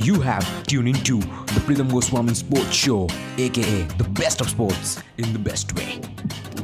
[0.00, 5.32] You have tuned into the Pritham Goswami Sports Show, aka the best of sports in
[5.32, 6.00] the best way.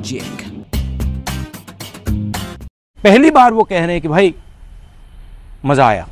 [0.00, 0.44] Jake.
[2.98, 4.34] पहली बार वो कह रहे हैं कि भाई
[5.66, 6.06] मज़ा आया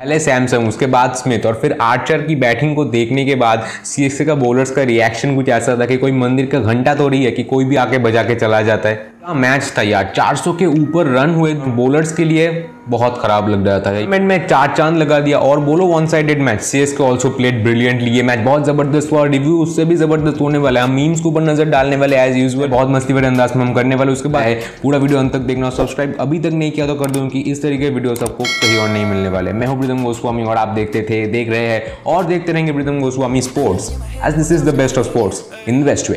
[0.00, 4.24] पहले सैमसंग उसके बाद स्मिथ और फिर आर्चर की बैटिंग को देखने के बाद सीएसके
[4.24, 7.30] का बॉलर्स का रिएक्शन कुछ ऐसा था कि कोई मंदिर का घंटा तो रही है
[7.30, 10.66] कि कोई भी आके बजा के चला जाता है क्या मैच था यार। 400 के
[10.66, 12.48] ऊपर रन हुए बॉलर्स के लिए
[12.88, 16.40] बहुत खराब लग रहा था। मैच में चार चाँद लगा दिया और बोलो one sided
[16.42, 20.58] match CSK also played brilliantly ये मैच बहुत ज़बरदस्त हुआ। रिव्यू उससे भी ज़बरदस्त होने
[20.58, 23.64] वाला है। मीम्स के ऊपर नज़र डालने वाले एज यूजल बहुत मस्ती भरे अंदाज में
[23.64, 26.86] हम करने वाले उसके बाद पूरा वीडियो अंत तक देखना सब्सक्राइब अभी तक नहीं किया
[26.86, 29.66] तो कर दूँ कि इस तरीके के वीडियो सबको कहीं और नहीं मिलने वाले। मैं
[29.66, 33.42] हूँ प्रीतम गोस्वामी और आप देखते थे, देख रहे हैं और देखते रहेंगे Pritam Goswami
[33.42, 33.90] sports
[34.26, 36.16] as this is the best of sports in the best way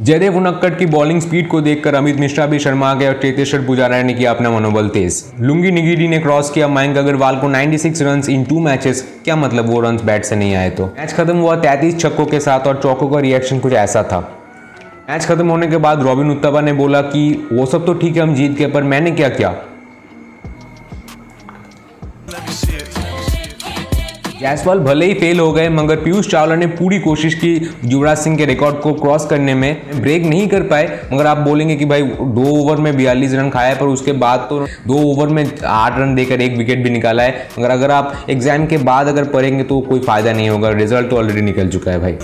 [0.00, 4.02] Jaydev Unadkat की बॉलिंग स्पीड को देखकर अमित मिश्रा भी शर्मा गए और चेतेश्वर पुजारा
[4.02, 8.28] ने किया अपना मनोबल तेज। लुंगी निगिरी ने क्रॉस किया। मयंक अग्रवाल को 96 रन्स
[8.28, 10.86] इन टू मैचेस क्या मतलब वो रन्स बैट से नहीं आए तो?
[10.86, 14.38] मैच खत्म हुआ 33 छक्कों के साथ और चौकों का रिएक्शन कुछ ऐसा था।
[15.10, 18.22] मैच खत्म होने के बाद रॉबिन उत्तपा ने बोला कि वो सब तो ठीक है,
[18.22, 19.56] हम जीत गए, पर मैंने क्या किया?
[24.44, 27.52] जायसवाल भले ही फेल हो गए, मगर पीयूष चावला ने पूरी कोशिश की
[27.84, 31.76] युवराज सिंह के रिकॉर्ड को क्रॉस करने में। ब्रेक नहीं कर पाए, मगर आप बोलेंगे
[31.76, 35.44] कि भाई दो ओवर में बयालीस रन खाया पर उसके बाद तो दो ओवर में
[35.66, 39.24] आठ रन देकर एक विकेट भी निकाला है। मगर अगर आप एग्ज़ाम के बाद अगर
[39.30, 42.18] पढ़ेंगे तो कोई फ़ायदा नहीं होगा रिज़ल्ट तो ऑलरेडी निकल चुका है भाई।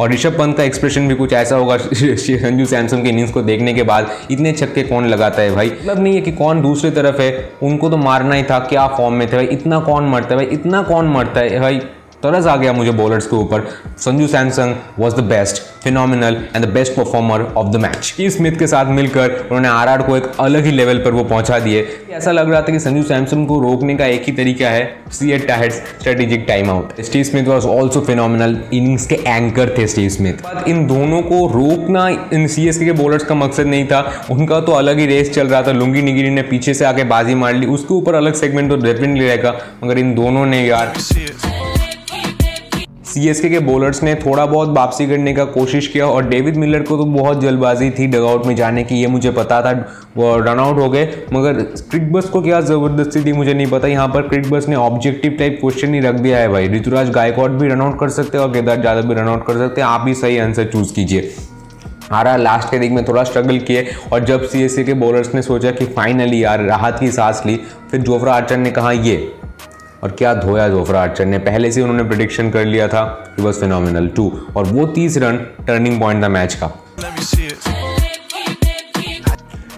[0.00, 3.72] और ऋषभ पंत का एक्सप्रेशन भी कुछ ऐसा होगा संजू सैमसन के इनिंग्स को देखने
[3.74, 5.70] के बाद इतने छक्के कौन लगाता है भाई?
[5.70, 9.14] मतलब नहीं है कि कौन दूसरी तरफ़ है, उनको तो मारना ही था, क्या फॉर्म
[9.14, 9.46] में थे भाई?
[9.46, 10.54] इतना कौन मरता है भाई?
[10.54, 11.80] इतना कौन मरता है भाई?
[12.22, 13.66] तरस आ गया मुझे बॉलर्स के ऊपर।
[13.98, 18.58] Sanju Samson was the best phenomenal and the best performer of the match Steve Smith
[18.58, 22.32] के साथ मिलकर उन्होंने आरआर को एक अलग ही लेवल पर वो पहुँचा दिए। ऐसा
[22.32, 25.46] लग रहा था कि संजू सैमसंग को रोकने का एक ही तरीका है सी eight
[25.48, 30.42] tight strategic time out Steve Smith was also phenomenal innings के एंकर थे स्टीव स्मिथ
[30.46, 34.60] पर इन दोनों को रोकना इन सी एस के बॉलर्स का मकसद नहीं था। उनका
[34.60, 37.54] तो अलग ही रेस चल रहा था, लुंगी निगिरी ने पीछे से आके बाजी मार
[37.54, 40.92] ली। उसके ऊपर अलग सेगमेंट तो डेफिनेटली रहेगा मगर इन दोनों ने यार.
[43.08, 46.96] सीएसके के बॉलर्स ने थोड़ा बहुत वापसी करने का कोशिश किया और डेविड मिलर को
[46.96, 49.72] तो बहुत जल्दबाजी थी डगआउट में जाने की, ये मुझे पता था।
[50.16, 51.60] वो रन आउट हो गए, मगर
[51.90, 55.36] क्रिक बस को क्या ज़बरदस्ती थी मुझे नहीं पता। यहाँ पर क्रिक बस ने ऑब्जेक्टिव
[55.38, 58.44] टाइप क्वेश्चन ही रख दिया है भाई। ऋतुराज गायकवाड भी रन आउट कर सकते हैं
[58.44, 61.34] और केदार यादव भी रन आउट कर सकते हैं। आप ही सही आंसर चूज़ कीजिए।
[62.10, 65.70] हारा लास्ट के दिक में थोड़ा स्ट्रगल किए और जब सी के बॉलर्स ने सोचा
[65.70, 69.16] कि फाइनली यार, राहत की सांस ली, फिर जोफ्रा आर्चर ने कहा ये
[70.02, 73.60] और क्या धोया जोफ्रा आर्चर ने पहले से उन्होंने प्रिडिक्शन कर लिया था इट वॉज़
[73.60, 75.36] फिनोमिनल टू और वो तीस रन
[75.66, 76.70] टर्निंग पॉइंट था मैच का।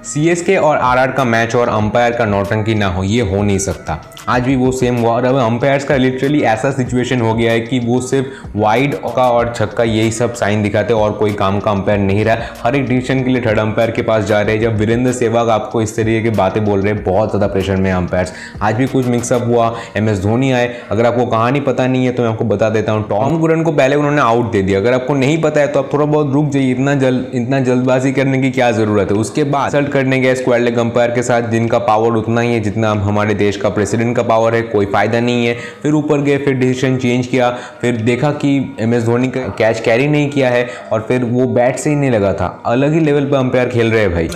[0.05, 3.05] सी एस के और आर और आर का मैच और अंपायर का नौटंकी ना हो
[3.05, 3.99] ये हो नहीं सकता।
[4.31, 7.61] आज भी वो सेम हुआ। और अब अंपायर्स का लिटरली ऐसा सिचुएशन हो गया है
[7.61, 11.71] कि वो सिर्फ़ वाइड का और छक्का यही सब साइन दिखाते और कोई काम का
[11.71, 14.63] अंपायर नहीं रहा। हर एक डिसीज़न के लिए थर्ड अंपायर के पास जा रहे हैं।
[14.63, 17.91] जब वीरेंद्र सहवाग आपको इस तरीके की बातें बोल रहे हैं, बहुत ज़्यादा प्रेशर में
[17.93, 18.33] अंपायर्स
[18.63, 22.13] आज भी कुछ मिक्सअप हुआ। एम एस धोनी आए। अगर आपको कहानी पता नहीं है
[22.13, 24.95] तो मैं आपको बता देता हूँ। टॉम गुरन को पहले उन्होंने आउट दे दिया। अगर
[24.95, 28.41] आपको नहीं पता है तो आप थोड़ा बहुत रुक जाइए। इतना जल्द इतना जल्दबाजी करने
[28.43, 29.17] की क्या ज़रूरत है?
[29.19, 32.91] उसके बाद करने गए स्क्वाड लेग अंपायर के साथ, जिनका पावर उतना ही है जितना
[33.03, 36.55] हमारे देश का प्रेसिडेंट का पावर है कोई फ़ायदा नहीं है। फिर ऊपर गए फिर
[36.57, 37.51] डिसीज़न चेंज किया
[37.81, 41.47] फिर देखा कि एम एस धोनी का कैच कैरी नहीं किया है और फिर वो
[41.49, 44.29] बैट से ही नहीं लगा था। अलग ही लेवल पर अंपायर खेल रहे हैं भाई.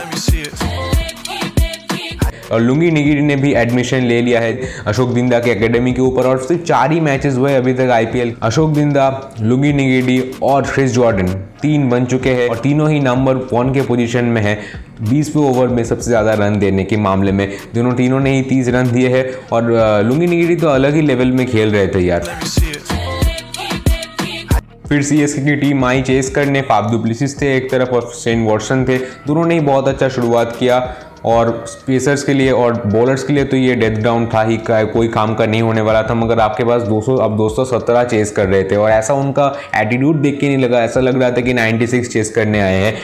[2.52, 6.26] और लुंगी निगिरी ने भी एडमिशन ले लिया है अशोक बिंदा के एकेडमी के ऊपर
[6.26, 9.08] और सिर्फ़ चार ही मैचेस हुए अभी तक आईपीएल अशोक बिंदा
[9.40, 13.82] लुंगी निगिरी और क्रिस जॉर्डन तीन बन चुके हैं और तीनों ही नंबर वन के
[13.82, 14.58] पोजीशन में है।
[15.00, 18.68] बीसवें ओवर में सबसे ज़्यादा रन देने के मामले में। दोनों तीनों ने ही तीस
[18.68, 19.70] रन दिए हैं और
[20.04, 22.30] लुंगी निगिरी तो अलग ही लेवल में खेल रहे थे यार.
[24.88, 28.84] फिर सीएसके की टीम आई चेस करने। फाफ डुप्लिसिस थे एक तरफ़ और शेन वॉटसन
[28.84, 30.78] थे। दोनों ने ही बहुत अच्छा शुरुआत किया
[31.26, 34.82] और स्पेसर्स के लिए और बॉलर्स के लिए तो ये डेथ डाउन था ही का
[34.86, 38.46] कोई काम का नहीं होने वाला था मगर आपके पास 200 अब 217 चेस कर
[38.46, 39.46] रहे थे और ऐसा उनका
[39.76, 42.94] एटीट्यूड देख के नहीं लगा। ऐसा लग रहा था कि 96 चेस करने आए हैं।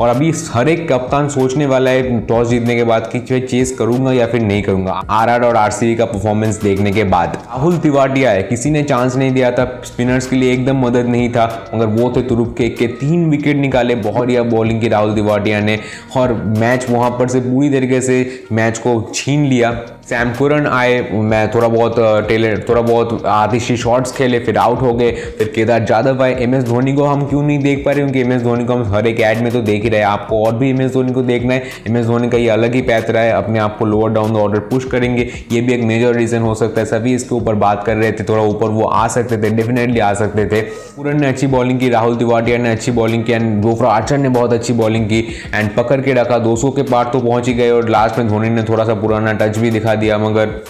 [0.00, 3.72] और अभी हर एक कप्तान सोचने वाला है, टॉस जीतने के बाद कि मैं चेस
[3.78, 8.30] करूँगा या फिर नहीं करूँगा। आर और आरसीबी का परफॉर्मेंस देखने के बाद। राहुल तिवाटिया
[8.30, 11.86] है, किसी ने चांस नहीं दिया था स्पिनर्स के लिए एकदम मदद नहीं था, मगर
[11.86, 15.78] वो थे तुरुप के के तीन विकेट निकाले बहुत बढ़िया बॉलिंग की राहुल तिवाटिया ने।
[16.16, 19.72] और मैच वहाँ पर से पूरी तरीके से मैच को छीन लिया।
[20.08, 21.94] सैम कुरन आए, मैं थोड़ा बहुत
[22.28, 26.54] टेलर थोड़ा बहुत आतिशी शॉट्स खेले, फिर आउट हो गए। फिर केदार जाधव आए। एम
[26.54, 28.00] एस धोनी को हम क्यों नहीं देख पा रहे?
[28.00, 30.44] क्योंकि एम एस धोनी को हम हर एक ऐड में तो देख ही रहे आपको
[30.44, 33.22] और भी एस धोनी को देखना है। एस धोनी का ये अलग ही पैथ रहा
[33.22, 36.42] है, अपने आप को lower down the order push करेंगे। ये भी एक मेजर रीज़न
[36.42, 39.36] हो सकता है। सभी इसके ऊपर बात कर रहे थे, थोड़ा ऊपर वो आ सकते
[39.36, 40.60] थे डेफिनेटली आ सकते थे।
[40.96, 44.28] पूरन ने अच्छी बॉलिंग की, राहुल तिवाटिया ने अच्छी बॉलिंग की एंड जोफ्रा आर्चर ने
[44.30, 45.20] बहुत अच्छी बॉलिंग की
[45.54, 48.50] एंड पकड़ के रखा। 200 के पार तो पहुँच ही गए, और लास्ट में धोनी
[48.50, 50.60] ने थोड़ा सा पुराना टच भी दिखा दिया, मगर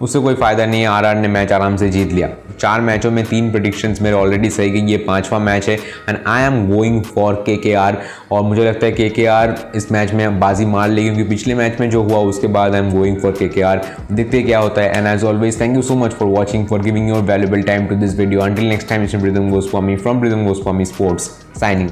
[0.00, 2.28] उससे कोई फ़ायदा नहीं है, आर ने मैच आराम से जीत लिया।
[2.60, 5.76] चार मैचों में तीन प्रडिक्शंस मेरे ऑलरेडी सही गई, ये पांचवा मैच है।
[6.08, 7.98] And I am going for K K R
[8.32, 11.54] और मुझे लगता है के के आर इस मैच में बाजी मार लेगी, क्योंकि पिछले
[11.54, 13.80] मैच में जो हुआ, उसके बाद आई am going for K K are
[14.12, 17.08] देखते क्या होता है। And as always thank you so much for watching for giving
[17.08, 21.30] your valuable time to this video until next time Pritam Goswami from Pritam Goswami sports
[21.60, 21.84] signing